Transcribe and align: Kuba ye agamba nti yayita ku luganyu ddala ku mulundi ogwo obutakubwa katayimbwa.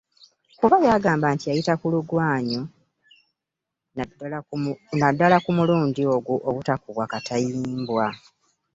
Kuba 0.59 0.75
ye 0.83 0.89
agamba 0.97 1.27
nti 1.35 1.45
yayita 1.49 1.73
ku 1.79 1.85
luganyu 1.93 2.61
ddala 5.13 5.37
ku 5.45 5.49
mulundi 5.57 6.01
ogwo 6.15 6.33
obutakubwa 6.49 7.03
katayimbwa. 7.11 8.05